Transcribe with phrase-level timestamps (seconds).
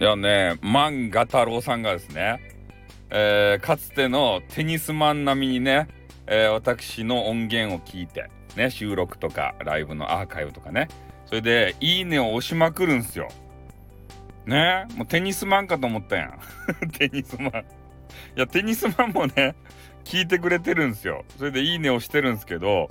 [0.00, 2.40] いやね、万画太郎さんがですね、
[3.10, 5.88] えー、かつてのテニスマン並みにね、
[6.28, 10.86] えー、私の音源を聞いて、ね、収録とかライブのアーカイブとかね、
[11.26, 13.28] それで、いいねを押しまくるんすよ。
[14.46, 16.38] ねもうテニスマンかと思ったやん。
[16.96, 17.50] テニスマン。
[17.50, 17.54] い
[18.36, 19.56] や、テニスマンもね、
[20.04, 21.24] 聞いてくれてるんすよ。
[21.36, 22.88] それでいいねをしてるんですけど、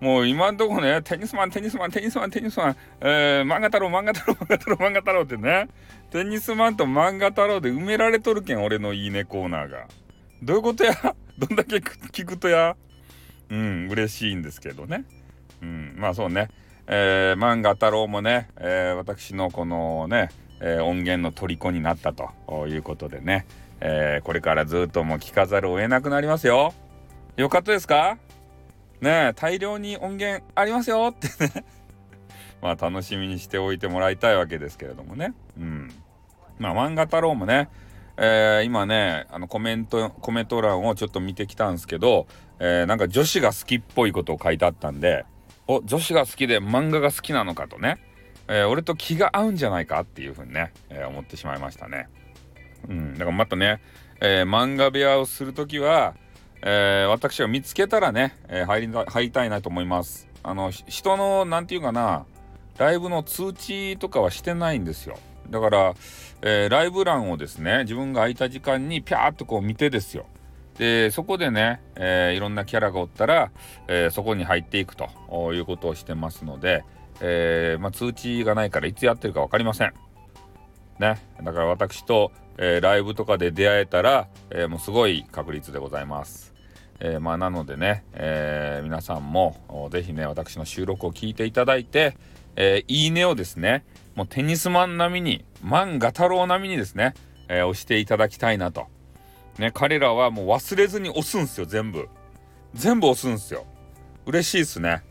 [0.00, 5.68] もう今んとこね、テニスマン、テニスマン、テニスマン、テニスマン、えー、漫画太郎、漫画太郎、漫画太郎、漫画太郎ってね、
[6.10, 9.86] テニスマンと漫画太郎で埋められとるけん、俺のいいねコーナーが。
[10.42, 10.92] どういうことや？
[11.38, 12.76] どんだけ聞くとや？
[13.50, 15.04] うん、嬉しいんですけどね。
[15.62, 16.48] うん、まあそうね。
[16.86, 20.28] えー、漫画太郎もね、えー、私のこのね、
[20.60, 22.30] えー、音源の虜になったと
[22.68, 23.46] いうことでね、
[23.80, 26.72] えー、これからずっともう聞かざるを得なくなりますよ。
[27.36, 28.16] よかったですか？
[29.00, 31.64] ね大量に音源ありますよってね
[32.60, 35.34] まあ楽しみにしておいてもらいたいわけですけれどもね。
[35.58, 35.90] うん。
[36.58, 37.68] まあ漫画太郎もね、
[38.16, 42.26] えー、今ね、あのコメント、コメント欄をちょっと見てきたんですけど、
[42.58, 45.24] えー、なんか女子が好きっぽいことを書いてあったんで、
[45.68, 47.98] お、女子が好きで漫画が好きなのかとね、
[48.48, 52.08] えー、俺と気が合うんじゃないかっていうふうにね、え思ってしまいましたね。
[52.88, 53.12] うん。
[53.12, 53.80] だからまたね、
[54.20, 56.16] え漫画部屋をするときは、
[56.62, 60.28] えー、私が見つけたらね、えー、入り入りたいなと思います。
[60.42, 62.24] あの人の何て言うかな
[62.78, 65.18] ライブの通知とかはしてないんですよ。
[65.50, 65.94] だから、
[66.42, 70.26] えー、ライブ欄をですね自分が空いた時間にピャーっとこう見てですよ。
[70.78, 73.50] でそこでね、え、いろんなキャラがおったら、
[73.88, 75.08] え、そこに入っていくと
[75.52, 76.84] いうことをしてますので、
[77.20, 79.94] えまあ、通知がないからいつやってるか分かりません。
[81.00, 86.52] ね、だから私と、えー、ライブとかで出会えたら、えー、もうすごい確率でございます。
[87.00, 92.16] えー、まあなのでね、え、皆さんも是非ね私の収録を聞いていただいて、
[92.56, 93.84] え、いいねをですね
[94.16, 97.14] もうテニスマン並みに漫画太郎並みにですね、
[97.48, 98.88] え押していただきたいなと。
[99.58, 102.08] ね彼らはもう忘れずに押すんすよ全部。
[102.74, 103.64] 全部押すんすよ。
[104.26, 105.02] 嬉しいっすね。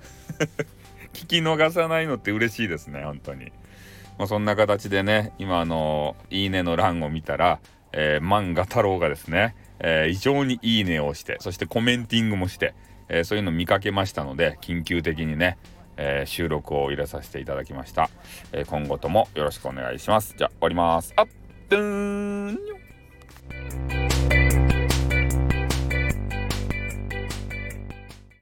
[1.14, 3.52] 聞き逃さないのって嬉しいですね本当に。
[4.18, 7.60] まあ、そんな形でね今あの「いいね」の欄を見たら、
[7.92, 12.74] えー、漫画太郎がですね、えー、異常にいいねをしてそしてコメンティングもして、
[13.10, 15.58] えー、そういうの見かけましたので緊急的にね、
[15.98, 18.10] え収録を入れさせていただきました、
[18.52, 20.36] え今後ともよろしくお願いします。
[20.38, 21.14] じゃあ終わります。
[21.16, 21.28] あっ